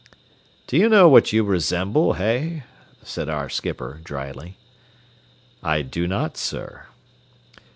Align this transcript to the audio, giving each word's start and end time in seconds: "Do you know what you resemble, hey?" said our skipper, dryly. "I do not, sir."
"Do 0.65 0.77
you 0.77 0.89
know 0.89 1.07
what 1.07 1.31
you 1.31 1.43
resemble, 1.43 2.13
hey?" 2.13 2.63
said 3.03 3.29
our 3.29 3.49
skipper, 3.51 3.99
dryly. 4.03 4.57
"I 5.61 5.83
do 5.83 6.07
not, 6.07 6.37
sir." 6.37 6.87